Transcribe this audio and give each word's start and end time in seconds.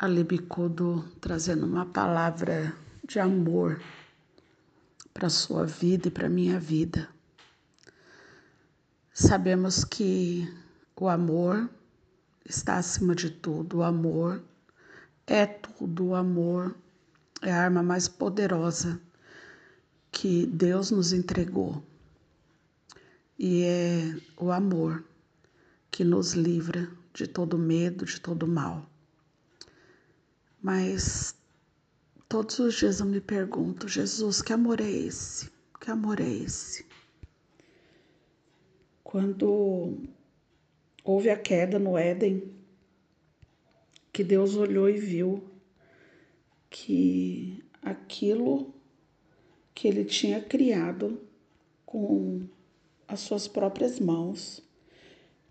Alibicudo 0.00 1.04
trazendo 1.20 1.66
uma 1.66 1.84
palavra 1.84 2.72
de 3.04 3.18
amor 3.18 3.80
para 5.12 5.26
a 5.26 5.30
sua 5.30 5.66
vida 5.66 6.06
e 6.06 6.10
para 6.12 6.28
a 6.28 6.30
minha 6.30 6.60
vida. 6.60 7.08
Sabemos 9.12 9.84
que 9.84 10.48
o 10.94 11.08
amor 11.08 11.68
está 12.44 12.76
acima 12.76 13.12
de 13.12 13.28
tudo, 13.28 13.78
o 13.78 13.82
amor 13.82 14.40
é 15.26 15.44
tudo, 15.44 16.06
o 16.06 16.14
amor 16.14 16.76
é 17.42 17.50
a 17.50 17.60
arma 17.60 17.82
mais 17.82 18.06
poderosa 18.06 19.00
que 20.12 20.46
Deus 20.46 20.92
nos 20.92 21.12
entregou. 21.12 21.82
E 23.36 23.64
é 23.64 24.16
o 24.36 24.52
amor 24.52 25.02
que 25.90 26.04
nos 26.04 26.34
livra 26.34 26.88
de 27.12 27.26
todo 27.26 27.58
medo, 27.58 28.04
de 28.04 28.20
todo 28.20 28.46
mal. 28.46 28.88
Mas 30.70 31.34
todos 32.28 32.58
os 32.58 32.74
dias 32.74 33.00
eu 33.00 33.06
me 33.06 33.22
pergunto, 33.22 33.88
Jesus, 33.88 34.42
que 34.42 34.52
amor 34.52 34.82
é 34.82 34.90
esse? 34.90 35.50
Que 35.80 35.90
amor 35.90 36.20
é 36.20 36.28
esse? 36.28 36.84
Quando 39.02 39.96
houve 41.02 41.30
a 41.30 41.38
queda 41.38 41.78
no 41.78 41.96
Éden, 41.96 42.54
que 44.12 44.22
Deus 44.22 44.56
olhou 44.56 44.90
e 44.90 44.98
viu 44.98 45.42
que 46.68 47.64
aquilo 47.80 48.74
que 49.74 49.88
ele 49.88 50.04
tinha 50.04 50.38
criado 50.38 51.18
com 51.86 52.46
as 53.08 53.20
suas 53.20 53.48
próprias 53.48 53.98
mãos, 53.98 54.62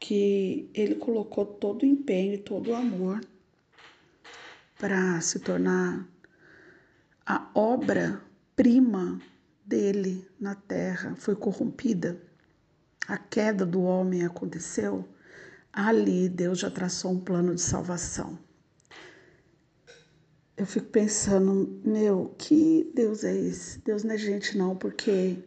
que 0.00 0.70
ele 0.72 0.94
colocou 0.94 1.44
todo 1.44 1.82
o 1.82 1.86
empenho 1.86 2.32
e 2.32 2.38
todo 2.38 2.70
o 2.70 2.74
amor 2.74 3.20
para 4.82 5.20
se 5.20 5.38
tornar 5.38 6.04
a 7.24 7.48
obra-prima 7.54 9.20
dele 9.64 10.28
na 10.40 10.56
terra 10.56 11.14
foi 11.14 11.36
corrompida, 11.36 12.20
a 13.06 13.16
queda 13.16 13.64
do 13.64 13.80
homem 13.80 14.24
aconteceu, 14.24 15.08
ali 15.72 16.28
Deus 16.28 16.58
já 16.58 16.68
traçou 16.68 17.12
um 17.12 17.20
plano 17.20 17.54
de 17.54 17.60
salvação. 17.60 18.36
Eu 20.56 20.66
fico 20.66 20.86
pensando, 20.86 21.80
meu, 21.84 22.34
que 22.36 22.90
Deus 22.92 23.22
é 23.22 23.36
esse? 23.36 23.78
Deus 23.82 24.02
não 24.02 24.16
é 24.16 24.18
gente, 24.18 24.58
não, 24.58 24.74
porque 24.74 25.44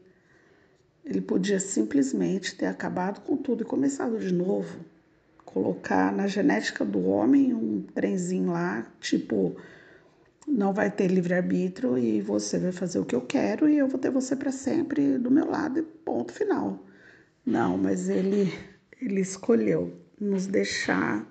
ele 1.03 1.19
podia 1.19 1.59
simplesmente 1.59 2.55
ter 2.55 2.67
acabado 2.67 3.19
com 3.19 3.35
tudo 3.35 3.63
e 3.63 3.67
começado 3.67 4.17
de 4.17 4.33
novo 4.33 4.94
colocar 5.55 6.11
na 6.11 6.27
genética 6.27 6.83
do 6.83 7.05
homem 7.05 7.53
um 7.53 7.81
trenzinho 7.81 8.51
lá, 8.51 8.85
tipo, 8.99 9.55
não 10.45 10.73
vai 10.73 10.91
ter 10.91 11.07
livre-arbítrio 11.07 11.97
e 11.97 12.19
você 12.19 12.59
vai 12.59 12.73
fazer 12.73 12.99
o 12.99 13.05
que 13.05 13.15
eu 13.15 13.21
quero 13.21 13.69
e 13.69 13.77
eu 13.77 13.87
vou 13.87 13.97
ter 13.97 14.11
você 14.11 14.35
para 14.35 14.51
sempre 14.51 15.17
do 15.17 15.31
meu 15.31 15.49
lado 15.49 15.79
e 15.79 15.81
ponto 15.81 16.33
final. 16.33 16.85
Não, 17.45 17.77
mas 17.77 18.09
ele, 18.09 18.53
ele 19.01 19.21
escolheu 19.21 19.97
nos 20.19 20.45
deixar 20.45 21.25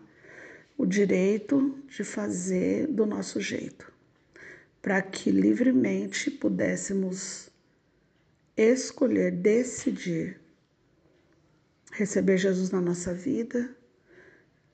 o 0.79 0.87
direito 0.87 1.79
de 1.87 2.03
fazer 2.03 2.87
do 2.87 3.05
nosso 3.05 3.43
jeito, 3.43 3.93
para 4.81 5.03
que 5.03 5.31
livremente 5.31 6.31
pudéssemos 6.31 7.51
escolher, 8.57 9.33
decidir 9.33 10.41
receber 11.93 12.39
Jesus 12.39 12.71
na 12.71 12.81
nossa 12.81 13.13
vida 13.13 13.84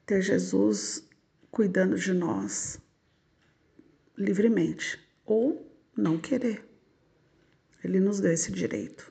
ter 0.07 0.23
Jesus 0.23 1.09
cuidando 1.51 1.97
de 1.97 2.13
nós 2.13 2.81
livremente 4.17 4.99
ou 5.25 5.67
não 5.97 6.19
querer. 6.19 6.65
Ele 7.83 7.99
nos 7.99 8.21
deu 8.21 8.33
esse 8.33 8.53
direito. 8.53 9.11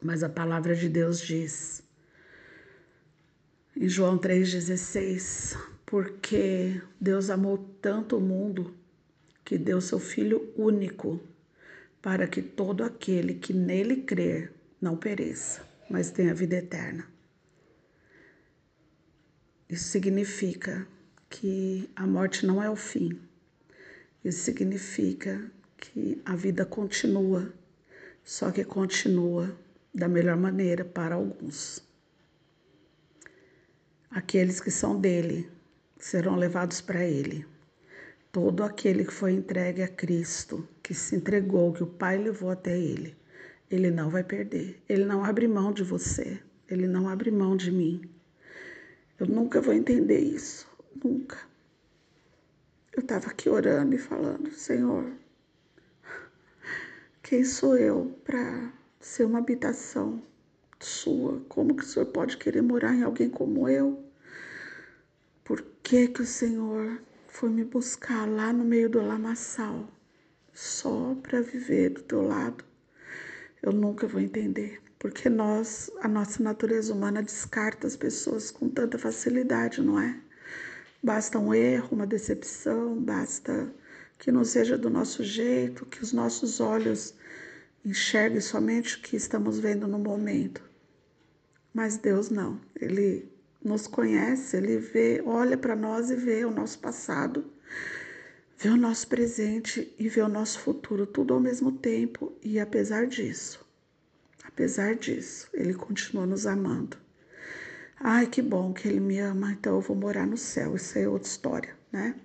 Mas 0.00 0.22
a 0.22 0.28
palavra 0.28 0.74
de 0.74 0.88
Deus 0.88 1.20
diz 1.20 1.82
em 3.74 3.88
João 3.88 4.18
3,16: 4.18 5.58
Porque 5.84 6.80
Deus 7.00 7.30
amou 7.30 7.58
tanto 7.80 8.16
o 8.16 8.20
mundo 8.20 8.74
que 9.44 9.56
deu 9.56 9.80
seu 9.80 9.98
Filho 9.98 10.52
único, 10.56 11.20
para 12.02 12.26
que 12.26 12.42
todo 12.42 12.84
aquele 12.84 13.34
que 13.34 13.52
nele 13.52 14.02
crer 14.02 14.52
não 14.80 14.96
pereça, 14.96 15.62
mas 15.88 16.10
tenha 16.10 16.34
vida 16.34 16.56
eterna. 16.56 17.15
Isso 19.68 19.88
significa 19.88 20.86
que 21.28 21.90
a 21.96 22.06
morte 22.06 22.46
não 22.46 22.62
é 22.62 22.70
o 22.70 22.76
fim. 22.76 23.18
Isso 24.24 24.44
significa 24.44 25.50
que 25.76 26.22
a 26.24 26.36
vida 26.36 26.64
continua, 26.64 27.52
só 28.24 28.50
que 28.50 28.64
continua 28.64 29.56
da 29.92 30.08
melhor 30.08 30.36
maneira 30.36 30.84
para 30.84 31.16
alguns. 31.16 31.84
Aqueles 34.10 34.60
que 34.60 34.70
são 34.70 35.00
dele 35.00 35.50
serão 35.98 36.36
levados 36.36 36.80
para 36.80 37.04
ele. 37.04 37.44
Todo 38.30 38.62
aquele 38.62 39.04
que 39.04 39.12
foi 39.12 39.32
entregue 39.32 39.82
a 39.82 39.88
Cristo, 39.88 40.68
que 40.82 40.94
se 40.94 41.16
entregou, 41.16 41.72
que 41.72 41.82
o 41.82 41.86
Pai 41.86 42.18
levou 42.18 42.50
até 42.50 42.78
ele, 42.78 43.16
ele 43.70 43.90
não 43.90 44.10
vai 44.10 44.22
perder. 44.22 44.80
Ele 44.88 45.04
não 45.04 45.24
abre 45.24 45.48
mão 45.48 45.72
de 45.72 45.82
você, 45.82 46.40
ele 46.68 46.86
não 46.86 47.08
abre 47.08 47.30
mão 47.30 47.56
de 47.56 47.70
mim. 47.72 48.08
Eu 49.18 49.26
nunca 49.26 49.62
vou 49.62 49.72
entender 49.72 50.18
isso, 50.18 50.68
nunca. 51.02 51.38
Eu 52.92 53.00
estava 53.00 53.28
aqui 53.28 53.48
orando 53.48 53.94
e 53.94 53.98
falando, 53.98 54.50
Senhor, 54.50 55.10
quem 57.22 57.42
sou 57.42 57.78
eu 57.78 58.14
para 58.24 58.70
ser 59.00 59.24
uma 59.24 59.38
habitação 59.38 60.22
sua? 60.78 61.40
Como 61.48 61.74
que 61.74 61.82
o 61.82 61.86
Senhor 61.86 62.06
pode 62.06 62.36
querer 62.36 62.60
morar 62.60 62.94
em 62.94 63.04
alguém 63.04 63.30
como 63.30 63.66
eu? 63.66 64.04
Por 65.42 65.62
que 65.82 66.08
que 66.08 66.20
o 66.20 66.26
Senhor 66.26 67.00
foi 67.26 67.48
me 67.48 67.64
buscar 67.64 68.28
lá 68.28 68.52
no 68.52 68.64
meio 68.64 68.90
do 68.90 69.00
lamaçal 69.00 69.88
só 70.52 71.16
para 71.22 71.40
viver 71.40 71.88
do 71.88 72.02
teu 72.02 72.20
lado? 72.20 72.62
Eu 73.62 73.72
nunca 73.72 74.06
vou 74.06 74.20
entender 74.20 74.82
porque 74.98 75.28
nós, 75.28 75.90
a 76.00 76.08
nossa 76.08 76.42
natureza 76.42 76.92
humana 76.92 77.22
descarta 77.22 77.86
as 77.86 77.96
pessoas 77.96 78.50
com 78.50 78.68
tanta 78.68 78.98
facilidade, 78.98 79.82
não 79.82 80.00
é? 80.00 80.18
Basta 81.02 81.38
um 81.38 81.54
erro, 81.54 81.90
uma 81.92 82.06
decepção, 82.06 82.98
basta 83.00 83.72
que 84.18 84.32
não 84.32 84.44
seja 84.44 84.78
do 84.78 84.88
nosso 84.88 85.22
jeito, 85.22 85.84
que 85.86 86.02
os 86.02 86.12
nossos 86.12 86.60
olhos 86.60 87.14
enxerguem 87.84 88.40
somente 88.40 88.96
o 88.96 89.00
que 89.00 89.16
estamos 89.16 89.58
vendo 89.58 89.86
no 89.86 89.98
momento. 89.98 90.62
Mas 91.72 91.98
Deus 91.98 92.30
não, 92.30 92.58
Ele 92.74 93.30
nos 93.62 93.86
conhece, 93.86 94.56
Ele 94.56 94.78
vê, 94.78 95.22
olha 95.26 95.58
para 95.58 95.76
nós 95.76 96.10
e 96.10 96.16
vê 96.16 96.44
o 96.44 96.50
nosso 96.50 96.78
passado, 96.78 97.44
vê 98.58 98.70
o 98.70 98.76
nosso 98.76 99.06
presente 99.06 99.94
e 99.98 100.08
vê 100.08 100.22
o 100.22 100.28
nosso 100.28 100.58
futuro, 100.60 101.06
tudo 101.06 101.34
ao 101.34 101.40
mesmo 101.40 101.70
tempo. 101.70 102.32
E 102.42 102.58
apesar 102.58 103.06
disso, 103.06 103.65
Apesar 104.56 104.94
disso, 104.94 105.50
ele 105.52 105.74
continua 105.74 106.24
nos 106.24 106.46
amando. 106.46 106.96
Ai, 108.00 108.26
que 108.26 108.40
bom 108.40 108.72
que 108.72 108.88
ele 108.88 109.00
me 109.00 109.18
ama, 109.18 109.52
então 109.52 109.74
eu 109.74 109.82
vou 109.82 109.94
morar 109.94 110.26
no 110.26 110.38
céu. 110.38 110.74
Isso 110.74 110.98
é 110.98 111.06
outra 111.06 111.28
história, 111.28 111.76
né? 111.92 112.18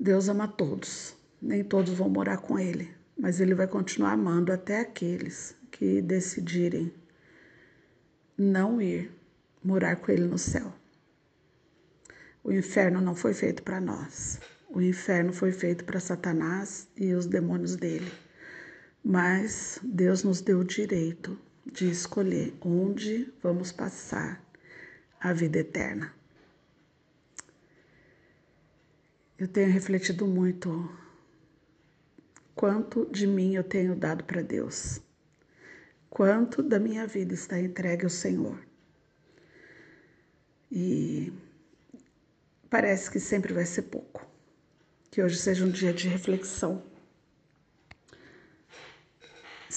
Deus 0.00 0.30
ama 0.30 0.48
todos. 0.48 1.14
Nem 1.40 1.62
todos 1.62 1.92
vão 1.92 2.08
morar 2.08 2.38
com 2.38 2.58
ele, 2.58 2.90
mas 3.14 3.42
ele 3.42 3.54
vai 3.54 3.66
continuar 3.66 4.12
amando 4.12 4.50
até 4.50 4.80
aqueles 4.80 5.54
que 5.70 6.00
decidirem 6.00 6.90
não 8.38 8.80
ir 8.80 9.12
morar 9.62 9.96
com 9.96 10.10
ele 10.10 10.24
no 10.24 10.38
céu. 10.38 10.72
O 12.42 12.50
inferno 12.50 13.02
não 13.02 13.14
foi 13.14 13.34
feito 13.34 13.62
para 13.62 13.82
nós. 13.82 14.40
O 14.70 14.80
inferno 14.80 15.34
foi 15.34 15.52
feito 15.52 15.84
para 15.84 16.00
Satanás 16.00 16.88
e 16.96 17.12
os 17.12 17.26
demônios 17.26 17.76
dele 17.76 18.10
mas 19.08 19.78
Deus 19.84 20.24
nos 20.24 20.40
deu 20.40 20.58
o 20.58 20.64
direito 20.64 21.38
de 21.64 21.88
escolher 21.88 22.52
onde 22.60 23.32
vamos 23.40 23.70
passar 23.70 24.44
a 25.20 25.32
vida 25.32 25.60
eterna. 25.60 26.12
Eu 29.38 29.46
tenho 29.46 29.70
refletido 29.70 30.26
muito 30.26 30.90
quanto 32.52 33.06
de 33.06 33.28
mim 33.28 33.54
eu 33.54 33.62
tenho 33.62 33.94
dado 33.94 34.24
para 34.24 34.42
Deus, 34.42 35.00
quanto 36.10 36.60
da 36.60 36.80
minha 36.80 37.06
vida 37.06 37.32
está 37.32 37.60
entregue 37.60 38.02
ao 38.02 38.10
Senhor. 38.10 38.58
E 40.68 41.32
parece 42.68 43.08
que 43.08 43.20
sempre 43.20 43.54
vai 43.54 43.66
ser 43.66 43.82
pouco. 43.82 44.26
Que 45.12 45.22
hoje 45.22 45.36
seja 45.36 45.64
um 45.64 45.70
dia 45.70 45.92
de 45.92 46.08
reflexão 46.08 46.95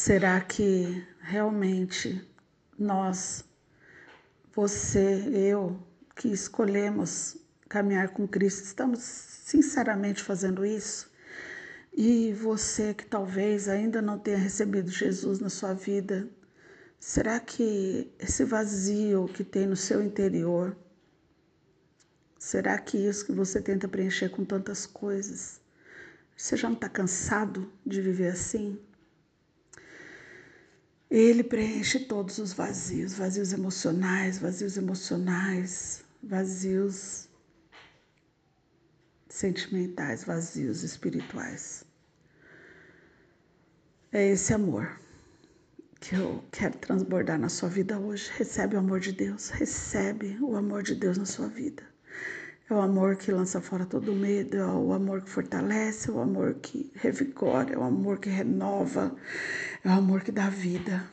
Será 0.01 0.40
que 0.40 1.06
realmente 1.19 2.25
nós, 2.78 3.44
você, 4.56 5.28
eu, 5.30 5.78
que 6.16 6.30
escolhemos 6.30 7.36
caminhar 7.68 8.07
com 8.07 8.25
Cristo, 8.25 8.63
estamos 8.63 9.01
sinceramente 9.01 10.24
fazendo 10.24 10.66
isso? 10.66 11.12
E 11.94 12.31
você 12.31 12.94
que 12.94 13.06
talvez 13.06 13.68
ainda 13.68 14.01
não 14.01 14.18
tenha 14.18 14.38
recebido 14.38 14.90
Jesus 14.90 15.42
na 15.42 15.50
sua 15.50 15.74
vida, 15.74 16.30
será 16.98 17.38
que 17.38 18.10
esse 18.18 18.46
vazio 18.46 19.25
que 19.28 19.44
tem 19.44 19.68
no 19.68 19.75
seu 19.75 20.01
interior, 20.01 20.78
será 22.38 22.78
que 22.78 22.98
isso 22.98 23.25
que 23.25 23.34
você 23.34 23.62
tenta 23.62 23.86
preencher 23.86 24.30
com 24.30 24.46
tantas 24.46 24.86
coisas, 24.86 25.60
você 26.38 26.56
já 26.56 26.69
não 26.69 26.75
está 26.75 26.88
cansado 26.88 27.69
de 27.86 28.01
viver 28.01 28.30
assim? 28.30 28.80
Ele 31.09 31.44
preenche 31.44 32.00
todos 32.00 32.38
os 32.38 32.53
vazios, 32.53 33.13
vazios 33.13 33.51
emocionais, 33.51 34.38
vazios 34.38 34.77
emocionais, 34.77 36.03
vazios 36.21 37.27
sentimentais, 39.27 40.23
vazios 40.23 40.83
espirituais. 40.83 41.83
É 44.11 44.27
esse 44.27 44.53
amor 44.53 45.00
que 46.00 46.15
eu 46.15 46.44
quero 46.51 46.77
transbordar 46.77 47.39
na 47.39 47.50
sua 47.50 47.69
vida 47.69 48.00
hoje. 48.00 48.29
Recebe 48.38 48.75
o 48.75 48.79
amor 48.79 49.00
de 49.00 49.12
Deus, 49.12 49.50
recebe 49.50 50.38
o 50.41 50.55
amor 50.55 50.83
de 50.83 50.94
Deus 50.94 51.17
na 51.17 51.25
sua 51.25 51.47
vida. 51.47 51.83
É 52.69 52.74
o 52.74 52.81
amor 52.81 53.16
que 53.16 53.31
lança 53.31 53.60
fora 53.60 53.83
todo 53.83 54.13
medo, 54.13 54.57
é 54.57 54.66
o 54.66 54.94
amor 54.94 55.21
que 55.24 55.30
fortalece, 55.30 56.10
é 56.10 56.13
o 56.13 56.19
amor 56.19 56.54
que 56.56 56.92
revigora, 56.95 57.74
é 57.74 57.77
o 57.77 57.83
amor 57.83 58.19
que 58.19 58.30
renova, 58.30 59.16
é 59.83 59.89
o 59.89 59.94
amor 59.94 60.21
que 60.21 60.31
dá 60.31 60.50
vida. 60.50 61.04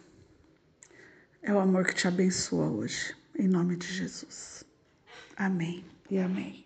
É 1.43 1.55
o 1.55 1.59
amor 1.59 1.87
que 1.87 1.95
te 1.95 2.07
abençoa 2.07 2.69
hoje, 2.69 3.17
em 3.39 3.49
nome 3.49 3.77
de 3.77 3.87
Jesus. 3.87 4.65
Amém 5.37 5.85
e 6.11 6.19
amém. 6.19 6.66